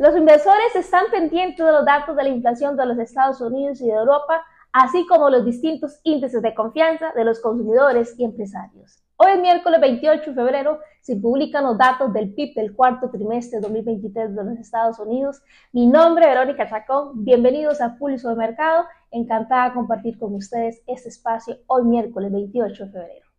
[0.00, 3.86] Los inversores están pendientes de los datos de la inflación de los Estados Unidos y
[3.86, 4.42] de Europa,
[4.72, 9.04] así como los distintos índices de confianza de los consumidores y empresarios.
[9.18, 13.58] Hoy es miércoles 28 de febrero, se publican los datos del PIB del cuarto trimestre
[13.58, 15.42] de 2023 de los Estados Unidos.
[15.70, 20.82] Mi nombre es Verónica Chacón, bienvenidos a Pulso de Mercado, encantada de compartir con ustedes
[20.86, 23.29] este espacio hoy miércoles 28 de febrero.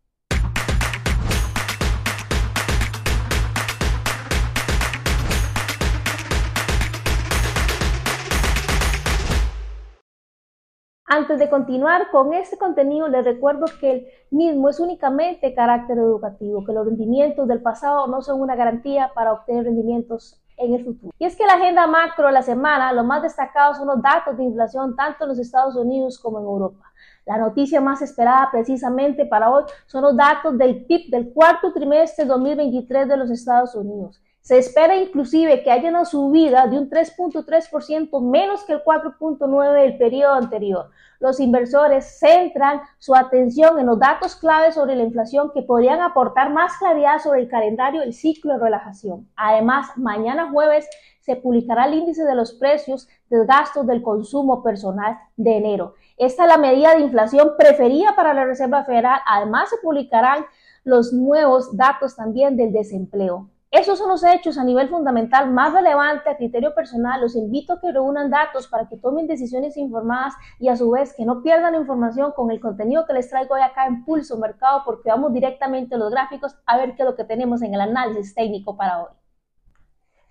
[11.14, 16.64] Antes de continuar con este contenido, les recuerdo que el mismo es únicamente carácter educativo,
[16.64, 21.12] que los rendimientos del pasado no son una garantía para obtener rendimientos en el futuro.
[21.20, 24.38] Y es que la agenda macro de la semana, lo más destacado son los datos
[24.38, 26.94] de inflación tanto en los Estados Unidos como en Europa.
[27.26, 32.24] La noticia más esperada precisamente para hoy son los datos del PIB del cuarto trimestre
[32.24, 34.22] 2023 de los Estados Unidos.
[34.42, 39.98] Se espera inclusive que haya una subida de un 3.3% menos que el 4.9% del
[40.00, 40.90] periodo anterior.
[41.20, 46.52] Los inversores centran su atención en los datos claves sobre la inflación que podrían aportar
[46.52, 49.30] más claridad sobre el calendario del ciclo de relajación.
[49.36, 50.88] Además, mañana jueves
[51.20, 55.94] se publicará el índice de los precios de gastos del consumo personal de enero.
[56.18, 59.20] Esta es la medida de inflación preferida para la Reserva Federal.
[59.28, 60.46] Además, se publicarán
[60.84, 63.52] los nuevos datos también del desempleo.
[63.72, 67.22] Esos son los hechos a nivel fundamental más relevante a criterio personal.
[67.22, 71.14] Los invito a que reúnan datos para que tomen decisiones informadas y a su vez
[71.16, 74.82] que no pierdan información con el contenido que les traigo hoy acá en Pulso Mercado
[74.84, 77.80] porque vamos directamente a los gráficos a ver qué es lo que tenemos en el
[77.80, 79.12] análisis técnico para hoy.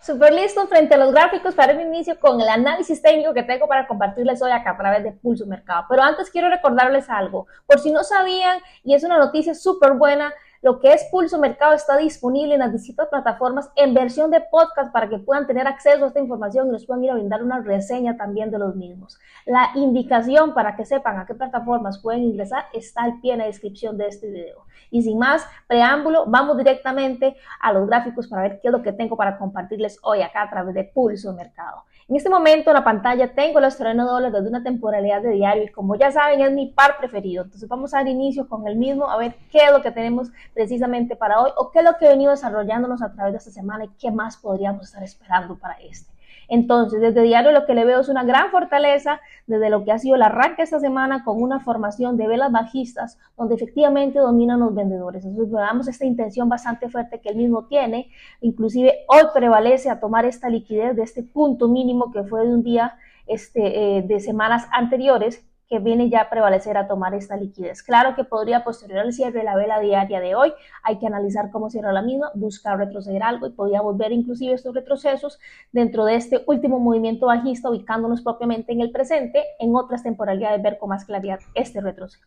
[0.03, 3.69] Super listo frente a los gráficos para el inicio con el análisis técnico que tengo
[3.69, 5.85] para compartirles hoy acá a través de Pulso Mercado.
[5.89, 7.47] Pero antes quiero recordarles algo.
[7.67, 10.33] Por si no sabían, y es una noticia súper buena,
[10.63, 14.93] lo que es Pulso Mercado está disponible en las distintas plataformas en versión de podcast
[14.93, 17.61] para que puedan tener acceso a esta información y nos puedan ir a brindar una
[17.63, 19.19] reseña también de los mismos.
[19.47, 23.47] La indicación para que sepan a qué plataformas pueden ingresar está al pie en la
[23.47, 24.67] descripción de este video.
[24.91, 28.93] Y sin más preámbulo, vamos directamente a los gráficos para ver qué es lo que
[28.93, 31.85] tengo para compartirles hoy acá a través de Pulso Mercado.
[32.11, 35.63] En este momento en la pantalla tengo los terrenos dólares desde una temporalidad de diario
[35.63, 37.45] y como ya saben es mi par preferido.
[37.45, 40.33] Entonces vamos a dar inicio con el mismo a ver qué es lo que tenemos
[40.53, 43.53] precisamente para hoy o qué es lo que he venido desarrollándonos a través de esta
[43.53, 46.10] semana y qué más podríamos estar esperando para este.
[46.51, 49.99] Entonces, desde diario lo que le veo es una gran fortaleza desde lo que ha
[49.99, 54.75] sido el arranque esta semana con una formación de velas bajistas donde efectivamente dominan los
[54.75, 55.25] vendedores.
[55.25, 58.11] Entonces, veamos esta intención bastante fuerte que él mismo tiene.
[58.41, 62.63] Inclusive hoy prevalece a tomar esta liquidez de este punto mínimo que fue de un
[62.65, 62.97] día
[63.27, 67.85] este, eh, de semanas anteriores que viene ya a prevalecer a tomar esta liquidez.
[67.85, 71.71] Claro que podría posterior al cierre la vela diaria de hoy, hay que analizar cómo
[71.71, 75.39] cierra la misma, buscar retroceder algo y podríamos ver inclusive estos retrocesos
[75.71, 80.77] dentro de este último movimiento bajista, ubicándonos propiamente en el presente, en otras temporalidades ver
[80.77, 82.27] con más claridad este retroceso.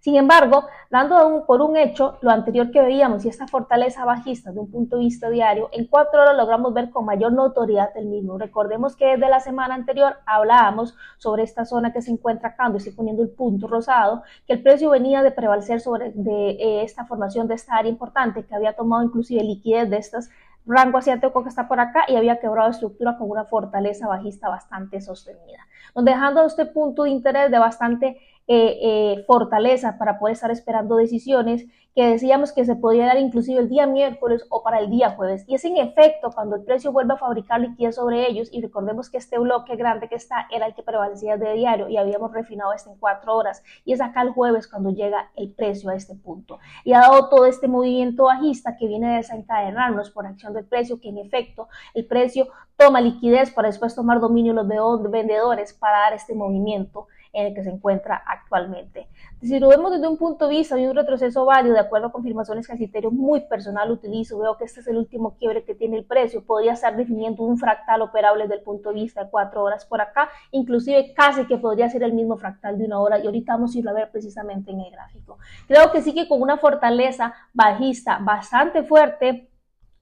[0.00, 4.60] Sin embargo, dando por un hecho lo anterior que veíamos y esta fortaleza bajista de
[4.60, 8.38] un punto de vista diario, en cuatro horas logramos ver con mayor notoriedad el mismo.
[8.38, 12.78] Recordemos que desde la semana anterior hablábamos sobre esta zona que se encuentra acá, donde
[12.78, 17.04] estoy poniendo el punto rosado, que el precio venía de prevalecer sobre de, eh, esta
[17.04, 20.30] formación de esta área importante que había tomado inclusive liquidez de estas
[20.68, 25.00] rango asiático que está por acá y había quebrado estructura con una fortaleza bajista bastante
[25.00, 25.66] sostenida.
[25.94, 28.20] Dejando este punto de interés de bastante
[28.50, 33.60] eh, eh, fortaleza para poder estar esperando decisiones que decíamos que se podía dar inclusive
[33.60, 35.44] el día miércoles o para el día jueves.
[35.46, 39.10] Y es en efecto cuando el precio vuelve a fabricar liquidez sobre ellos y recordemos
[39.10, 42.72] que este bloque grande que está era el que prevalecía de diario y habíamos refinado
[42.72, 46.14] este en cuatro horas y es acá el jueves cuando llega el precio a este
[46.14, 46.58] punto.
[46.84, 51.00] Y ha dado todo este movimiento bajista que viene a desencadenarnos por acción del precio
[51.00, 52.46] que en efecto el precio
[52.78, 54.68] toma liquidez para después tomar dominio los
[55.10, 59.08] vendedores para dar este movimiento en el que se encuentra actualmente.
[59.40, 62.12] Si lo vemos desde un punto de vista de un retroceso válido, de acuerdo a
[62.12, 65.74] confirmaciones que el criterio muy personal utilizo, veo que este es el último quiebre que
[65.74, 69.30] tiene el precio, podría estar definiendo un fractal operable desde el punto de vista de
[69.30, 73.18] cuatro horas por acá, inclusive casi que podría ser el mismo fractal de una hora
[73.18, 75.38] y ahorita vamos a irlo a ver precisamente en el gráfico.
[75.66, 79.47] Creo que sigue con una fortaleza bajista bastante fuerte,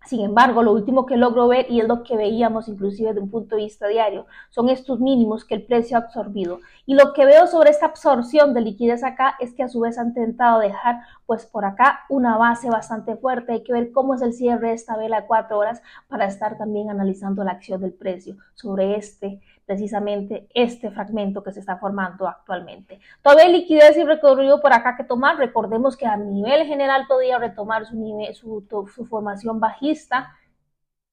[0.06, 3.30] sin embargo, lo último que logro ver, y es lo que veíamos inclusive desde un
[3.30, 6.60] punto de vista diario, son estos mínimos que el precio ha absorbido.
[6.86, 9.98] Y lo que veo sobre esta absorción de liquidez acá es que a su vez
[9.98, 13.52] han intentado dejar pues por acá una base bastante fuerte.
[13.52, 16.56] Hay que ver cómo es el cierre de esta vela de cuatro horas para estar
[16.56, 22.26] también analizando la acción del precio sobre este precisamente este fragmento que se está formando
[22.28, 23.00] actualmente.
[23.20, 25.36] Todavía hay liquidez y recorrido por acá que tomar.
[25.36, 28.64] Recordemos que a nivel general podría retomar su,
[28.94, 30.32] su, formación bajista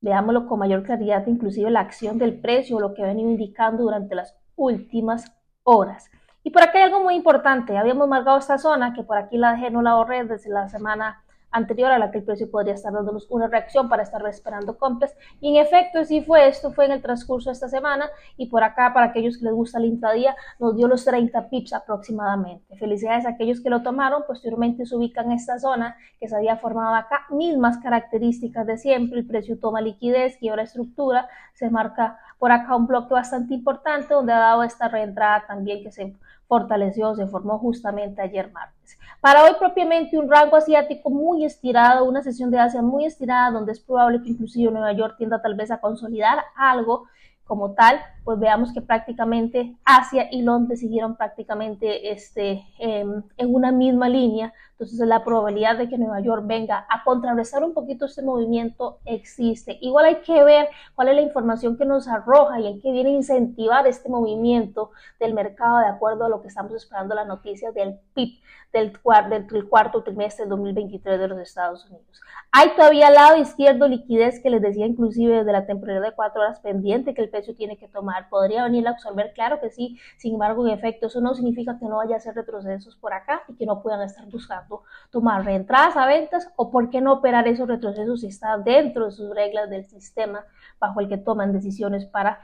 [0.03, 4.15] veámoslo con mayor claridad, inclusive la acción del precio, lo que ha venido indicando durante
[4.15, 5.33] las últimas
[5.63, 6.11] horas.
[6.44, 9.53] Y por aquí hay algo muy importante, habíamos marcado esta zona, que por aquí la
[9.53, 11.23] dejé, no la ahorré desde la semana
[11.53, 15.15] anterior a la que el precio podría estar dándonos una reacción para estar esperando compras.
[15.39, 18.63] Y en efecto, sí fue esto, fue en el transcurso de esta semana y por
[18.63, 22.75] acá, para aquellos que les gusta el intradía, nos dio los 30 pips aproximadamente.
[22.77, 26.57] Felicidades a aquellos que lo tomaron, posteriormente se ubican en esta zona que se había
[26.57, 32.51] formado acá, mismas características de siempre, el precio toma liquidez, quiebra estructura, se marca por
[32.51, 36.13] acá un bloque bastante importante donde ha dado esta reentrada también que se
[36.45, 39.00] fortaleció, se formó justamente ayer martes.
[39.22, 43.72] Para hoy propiamente un rango asiático muy estirado, una sesión de Asia muy estirada, donde
[43.72, 47.06] es probable que inclusive Nueva York tienda tal vez a consolidar algo
[47.45, 53.72] como tal, pues veamos que prácticamente Asia y Londres siguieron prácticamente este, em, en una
[53.72, 54.54] misma línea.
[54.74, 59.78] Entonces la probabilidad de que Nueva York venga a contrarrestar un poquito este movimiento existe.
[59.81, 63.12] Igual hay que ver cuál es la información que nos arroja y en qué viene
[63.12, 67.74] a incentivar este movimiento del mercado de acuerdo a lo que estamos esperando las noticias
[67.74, 68.40] del PIB
[68.74, 68.92] del,
[69.30, 72.22] del, cuarto trimestre del 2023 de los Estados Unidos.
[72.52, 76.42] Hay todavía al lado izquierdo liquidez que les decía inclusive desde la temporada de cuatro
[76.42, 78.30] horas pendiente que el precio tiene que tomar.
[78.30, 79.34] ¿Podría venir a absorber?
[79.34, 80.00] Claro que sí.
[80.18, 83.44] Sin embargo, en efecto, eso no significa que no vaya a hacer retrocesos por acá
[83.48, 84.62] y que no puedan estar buscando
[85.10, 89.12] tomar reentradas a ventas o por qué no operar esos retrocesos si está dentro de
[89.12, 90.45] sus reglas del sistema
[90.80, 92.39] bajo el que toman decisiones para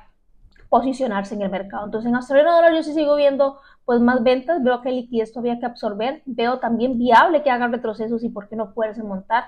[0.70, 1.86] posicionarse en el mercado.
[1.86, 5.60] Entonces en australiano dólar yo sí sigo viendo pues más ventas, veo que liquidez todavía
[5.60, 9.46] que absorber, veo también viable que hagan retrocesos y por qué no puedes montar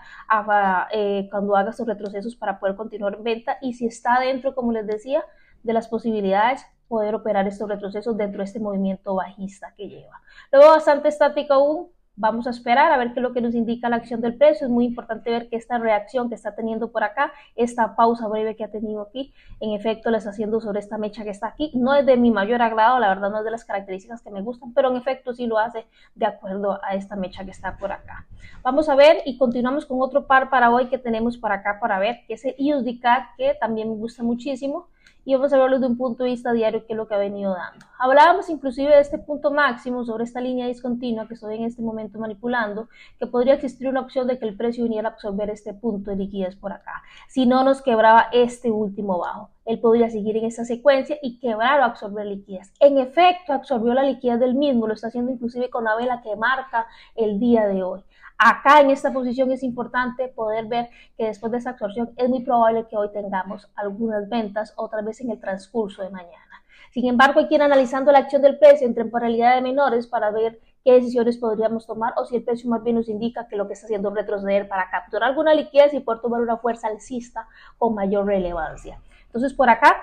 [0.91, 4.71] eh, cuando hagas sus retrocesos para poder continuar en venta y si está dentro, como
[4.71, 5.23] les decía,
[5.61, 10.21] de las posibilidades poder operar estos retrocesos dentro de este movimiento bajista que lleva.
[10.51, 13.87] Luego bastante estático aún, Vamos a esperar a ver qué es lo que nos indica
[13.87, 14.67] la acción del precio.
[14.67, 18.55] Es muy importante ver que esta reacción que está teniendo por acá, esta pausa breve
[18.57, 21.71] que ha tenido aquí, en efecto la está haciendo sobre esta mecha que está aquí.
[21.73, 24.41] No es de mi mayor agrado, la verdad no es de las características que me
[24.41, 25.85] gustan, pero en efecto sí lo hace
[26.15, 28.27] de acuerdo a esta mecha que está por acá.
[28.61, 31.97] Vamos a ver y continuamos con otro par para hoy que tenemos por acá para
[31.97, 34.89] ver, que es el USDCAT, que también me gusta muchísimo
[35.23, 37.19] y vamos a verlo de un punto de vista diario, que es lo que ha
[37.19, 37.85] venido dando.
[37.99, 42.17] Hablábamos inclusive de este punto máximo sobre esta línea discontinua que estoy en este momento
[42.17, 42.89] manipulando,
[43.19, 46.17] que podría existir una opción de que el precio viniera a absorber este punto de
[46.17, 47.03] liquidez por acá.
[47.27, 51.79] Si no nos quebraba este último bajo, él podría seguir en esa secuencia y quebrar
[51.79, 52.73] o absorber liquidez.
[52.79, 56.35] En efecto, absorbió la liquidez del mismo, lo está haciendo inclusive con la vela que
[56.35, 58.03] marca el día de hoy.
[58.43, 62.43] Acá en esta posición es importante poder ver que después de esa absorción es muy
[62.43, 66.63] probable que hoy tengamos algunas ventas otra vez en el transcurso de mañana.
[66.91, 70.31] Sin embargo, hay que ir analizando la acción del precio en temporalidad de menores para
[70.31, 73.67] ver qué decisiones podríamos tomar o si el precio más bien nos indica que lo
[73.67, 77.47] que está haciendo es retroceder para capturar alguna liquidez y poder tomar una fuerza alcista
[77.77, 78.99] con mayor relevancia.
[79.27, 80.01] Entonces, por acá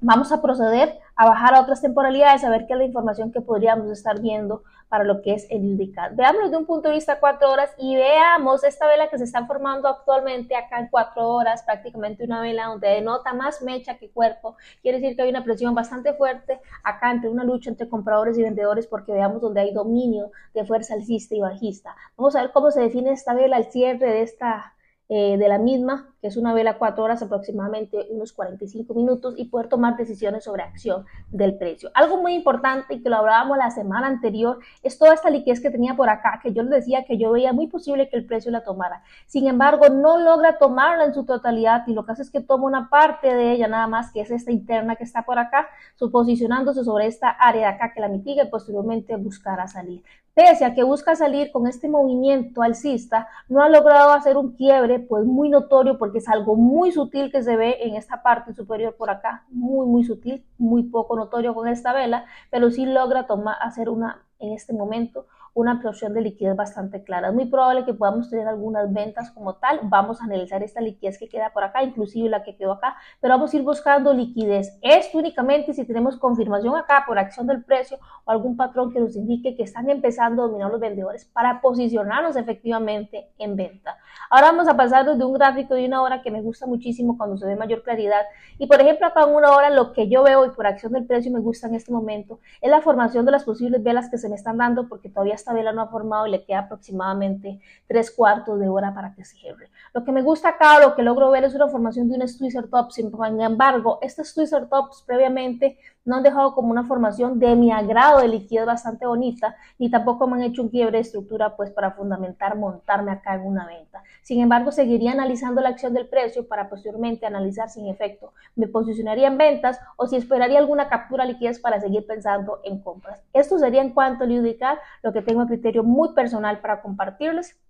[0.00, 3.40] vamos a proceder a bajar a otras temporalidades, a ver qué es la información que
[3.40, 6.14] podríamos estar viendo para lo que es el indicar.
[6.14, 9.46] Veámoslo desde un punto de vista cuatro horas y veamos esta vela que se está
[9.46, 14.56] formando actualmente acá en cuatro horas, prácticamente una vela donde denota más mecha que cuerpo.
[14.82, 18.42] Quiere decir que hay una presión bastante fuerte acá entre una lucha entre compradores y
[18.42, 21.94] vendedores porque veamos donde hay dominio de fuerza alcista y bajista.
[22.16, 24.74] Vamos a ver cómo se define esta vela al cierre de esta
[25.10, 29.46] eh, de la misma, que es una vela cuatro horas aproximadamente unos 45 minutos y
[29.46, 31.90] poder tomar decisiones sobre acción del precio.
[31.94, 35.70] Algo muy importante y que lo hablábamos la semana anterior es toda esta liquidez que
[35.70, 38.50] tenía por acá, que yo les decía que yo veía muy posible que el precio
[38.50, 39.02] la tomara.
[39.26, 42.66] Sin embargo, no logra tomarla en su totalidad y lo que hace es que toma
[42.66, 45.68] una parte de ella nada más, que es esta interna que está por acá,
[46.12, 50.02] posicionándose sobre esta área de acá que la mitiga y posteriormente buscará salir.
[50.38, 55.00] Pese a que busca salir con este movimiento alcista, no ha logrado hacer un quiebre
[55.00, 58.94] pues muy notorio porque es algo muy sutil que se ve en esta parte superior
[58.94, 63.56] por acá, muy muy sutil, muy poco notorio con esta vela, pero sí logra tomar,
[63.60, 65.26] hacer una en este momento
[65.58, 67.28] una absorción de liquidez bastante clara.
[67.28, 69.80] Es muy probable que podamos tener algunas ventas como tal.
[69.82, 73.34] Vamos a analizar esta liquidez que queda por acá, inclusive la que quedó acá, pero
[73.34, 74.78] vamos a ir buscando liquidez.
[74.82, 79.16] Esto únicamente si tenemos confirmación acá por acción del precio o algún patrón que nos
[79.16, 83.96] indique que están empezando a dominar los vendedores para posicionarnos efectivamente en venta.
[84.30, 87.36] Ahora vamos a pasar desde un gráfico de una hora que me gusta muchísimo cuando
[87.36, 88.22] se ve mayor claridad.
[88.58, 91.04] Y por ejemplo, acá en una hora lo que yo veo y por acción del
[91.04, 94.28] precio me gusta en este momento es la formación de las posibles velas que se
[94.28, 98.10] me están dando porque todavía está vela no ha formado y le queda aproximadamente tres
[98.10, 99.70] cuartos de hora para que se cierre.
[99.94, 102.68] Lo que me gusta acá, lo que logro ver es una formación de un Twister
[102.68, 105.78] Top, sin embargo, estos Twister Tops previamente
[106.08, 110.26] no han dejado como una formación de mi agrado de liquidez bastante bonita, ni tampoco
[110.26, 114.02] me han hecho un quiebre de estructura pues para fundamentar montarme acá en una venta.
[114.22, 118.68] Sin embargo, seguiría analizando la acción del precio para posteriormente analizar si en efecto me
[118.68, 123.22] posicionaría en ventas o si esperaría alguna captura liquidez para seguir pensando en compras.
[123.34, 127.60] Esto sería en cuanto a Liudical, lo que tengo a criterio muy personal para compartirles.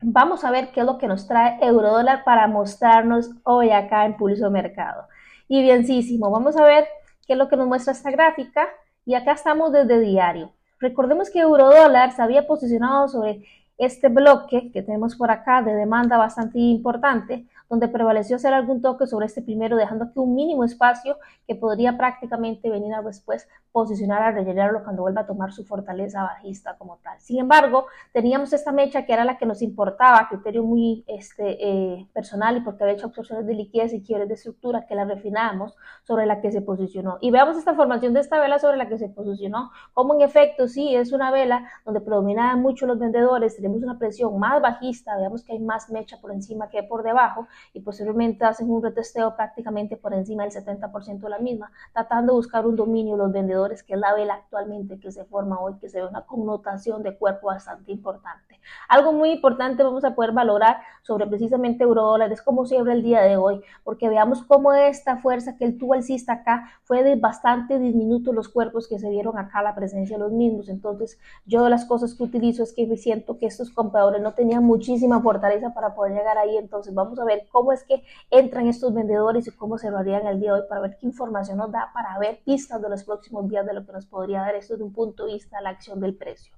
[0.00, 4.16] Vamos a ver qué es lo que nos trae Eurodólar para mostrarnos hoy acá en
[4.16, 5.08] Pulso Mercado.
[5.46, 6.86] Y bienísimo, vamos a ver
[7.26, 8.68] qué es lo que nos muestra esta gráfica.
[9.04, 10.52] Y acá estamos desde diario.
[10.78, 13.44] Recordemos que Eurodólar se había posicionado sobre
[13.78, 19.06] este bloque que tenemos por acá de demanda bastante importante, donde prevaleció hacer algún toque
[19.06, 24.20] sobre este primero, dejando aquí un mínimo espacio que podría prácticamente venir a después posicionar
[24.22, 27.18] a rellenarlo cuando vuelva a tomar su fortaleza bajista como tal.
[27.18, 32.06] Sin embargo, teníamos esta mecha que era la que nos importaba, criterio muy este, eh,
[32.12, 35.74] personal y porque había hecho absorciones de liquidez y quiebres de estructura que la refinamos
[36.02, 37.16] sobre la que se posicionó.
[37.22, 40.68] Y veamos esta formación de esta vela sobre la que se posicionó, como en efecto
[40.68, 45.42] sí es una vela donde predominaban mucho los vendedores, tenemos una presión más bajista, veamos
[45.42, 49.96] que hay más mecha por encima que por debajo y posteriormente hacen un retesteo prácticamente
[49.96, 53.94] por encima del 70% de la misma, tratando de buscar un dominio los vendedores, que
[53.94, 57.48] es la vela actualmente que se forma hoy, que se ve una connotación de cuerpo
[57.48, 58.60] bastante importante.
[58.88, 63.02] Algo muy importante vamos a poder valorar sobre precisamente eurodólar es cómo se abre el
[63.02, 67.16] día de hoy, porque veamos cómo esta fuerza que él tuvo alcista acá fue de
[67.16, 70.68] bastante diminuto los cuerpos que se vieron acá, la presencia de los mismos.
[70.68, 74.64] Entonces, yo de las cosas que utilizo es que siento que estos compradores no tenían
[74.64, 76.56] muchísima fortaleza para poder llegar ahí.
[76.56, 80.26] Entonces, vamos a ver cómo es que entran estos vendedores y cómo se lo harían
[80.26, 83.04] el día de hoy para ver qué información nos da, para ver pistas de los
[83.04, 85.62] próximos días de lo que nos podría dar esto desde un punto de vista de
[85.62, 86.52] la acción del precio.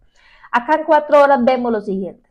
[0.51, 2.31] Acá en cuatro horas vemos lo siguiente.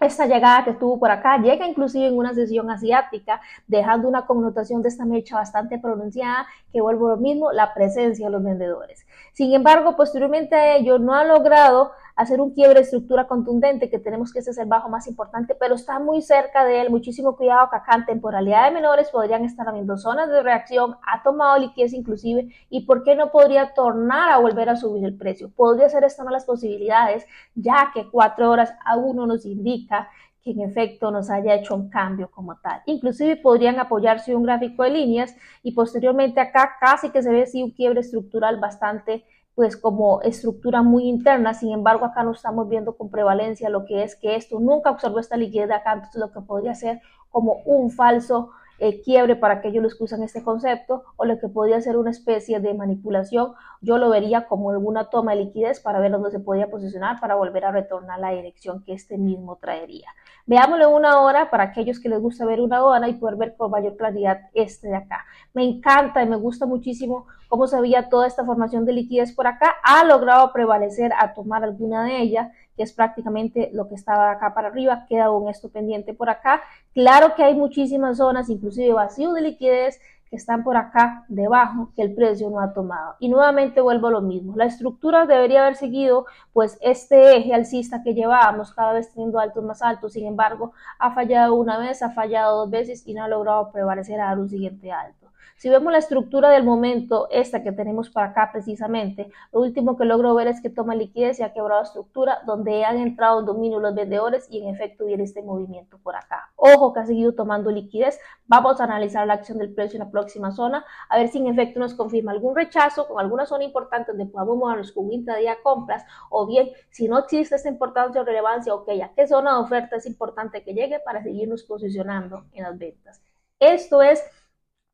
[0.00, 4.80] Esta llegada que estuvo por acá llega inclusive en una sesión asiática, dejando una connotación
[4.80, 9.04] de esta mecha bastante pronunciada, que vuelvo lo mismo, la presencia de los vendedores.
[9.32, 14.00] Sin embargo, posteriormente a ello, no ha logrado hacer un quiebre de estructura contundente, que
[14.00, 16.90] tenemos que ese es el bajo más importante, pero está muy cerca de él.
[16.90, 21.22] Muchísimo cuidado que acá en temporalidad de menores podrían estar habiendo zonas de reacción, ha
[21.22, 25.52] tomado liquidez inclusive, y por qué no podría tornar a volver a subir el precio.
[25.54, 30.08] Podría ser esta una de las posibilidades, ya que cuatro horas a uno nos indica
[30.42, 32.82] que en efecto nos haya hecho un cambio como tal.
[32.86, 37.62] Inclusive podrían apoyarse un gráfico de líneas y posteriormente acá casi que se ve así
[37.62, 39.24] un quiebre estructural bastante
[39.58, 44.04] pues como estructura muy interna, sin embargo acá no estamos viendo con prevalencia lo que
[44.04, 47.00] es que esto nunca absorbió esta liquidez de acá, entonces lo que podría ser
[47.32, 51.48] como un falso eh, quiebre para aquellos los que usan este concepto o lo que
[51.48, 56.00] podría ser una especie de manipulación, yo lo vería como alguna toma de liquidez para
[56.00, 60.08] ver dónde se podía posicionar para volver a retornar la dirección que este mismo traería.
[60.46, 63.70] Veámoslo una hora para aquellos que les gusta ver una hora y poder ver con
[63.70, 65.24] mayor claridad este de acá.
[65.52, 69.46] Me encanta y me gusta muchísimo cómo se veía toda esta formación de liquidez por
[69.46, 69.76] acá.
[69.82, 74.54] Ha logrado prevalecer a tomar alguna de ellas que es prácticamente lo que estaba acá
[74.54, 76.62] para arriba, queda aún esto pendiente por acá.
[76.94, 82.02] Claro que hay muchísimas zonas, inclusive vacío de liquidez, que están por acá debajo que
[82.02, 83.16] el precio no ha tomado.
[83.18, 84.54] Y nuevamente vuelvo a lo mismo.
[84.54, 89.64] La estructura debería haber seguido pues este eje alcista que llevábamos cada vez teniendo altos
[89.64, 90.12] más altos.
[90.12, 94.20] Sin embargo, ha fallado una vez, ha fallado dos veces y no ha logrado prevalecer
[94.20, 95.17] a dar un siguiente alto.
[95.56, 100.04] Si vemos la estructura del momento, esta que tenemos para acá precisamente, lo último que
[100.04, 103.80] logro ver es que toma liquidez y ha quebrado estructura, donde han entrado en dominio
[103.80, 106.50] los vendedores y en efecto viene este movimiento por acá.
[106.56, 108.20] Ojo que ha seguido tomando liquidez.
[108.46, 111.48] Vamos a analizar la acción del precio en la próxima zona, a ver si en
[111.48, 116.04] efecto nos confirma algún rechazo con alguna zona importante donde podamos movernos con intradía compras,
[116.30, 119.96] o bien si no existe esta importancia o relevancia, ok, a qué zona de oferta
[119.96, 123.20] es importante que llegue para seguirnos posicionando en las ventas.
[123.60, 124.22] Esto es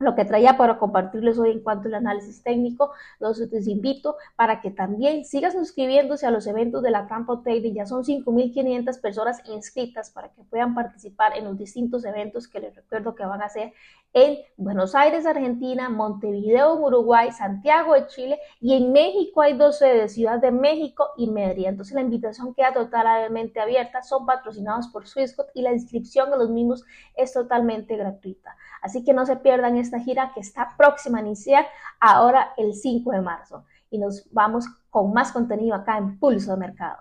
[0.01, 2.91] lo que traía para compartirles hoy en cuanto al análisis técnico.
[3.21, 7.75] Los les invito para que también sigan suscribiéndose a los eventos de la Campo Trading.
[7.75, 12.75] Ya son 5.500 personas inscritas para que puedan participar en los distintos eventos que les
[12.75, 13.73] recuerdo que van a hacer
[14.15, 20.15] en Buenos Aires, Argentina, Montevideo, Uruguay, Santiago de Chile y en México hay dos sedes,
[20.15, 21.67] Ciudad de México y Madrid.
[21.67, 26.49] Entonces la invitación queda totalmente abierta, son patrocinados por Swissquote y la inscripción de los
[26.51, 26.85] mismos
[27.17, 28.57] es totalmente gratuita.
[28.83, 31.67] Así que no se pierdan esta gira que está próxima a iniciar
[32.01, 33.65] ahora el 5 de marzo.
[33.91, 36.99] Y nos vamos con más contenido acá en Pulso de Mercado.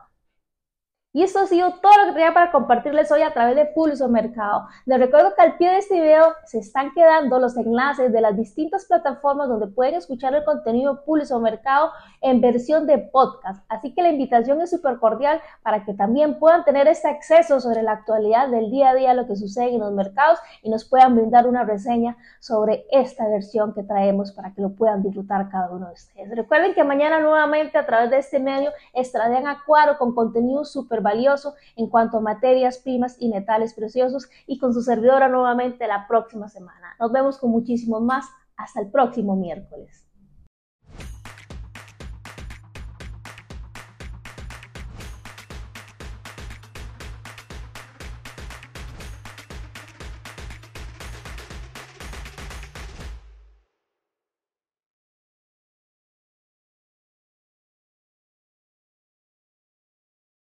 [1.15, 4.09] Y esto ha sido todo lo que tenía para compartirles hoy a través de Pulso
[4.09, 4.65] Mercado.
[4.87, 8.35] Les recuerdo que al pie de este video se están quedando los enlaces de las
[8.35, 13.63] distintas plataformas donde pueden escuchar el contenido Pulso Mercado en versión de podcast.
[13.69, 17.83] Así que la invitación es súper cordial para que también puedan tener este acceso sobre
[17.83, 21.13] la actualidad del día a día, lo que sucede en los mercados y nos puedan
[21.13, 25.89] brindar una reseña sobre esta versión que traemos para que lo puedan disfrutar cada uno
[25.89, 26.35] de ustedes.
[26.35, 31.02] Recuerden que mañana nuevamente a través de este medio estarán a cuadro con contenido súper
[31.03, 36.07] valioso en cuanto a materias primas y metales preciosos y con su servidora nuevamente la
[36.07, 36.95] próxima semana.
[36.99, 38.25] Nos vemos con muchísimos más.
[38.55, 40.05] Hasta el próximo miércoles.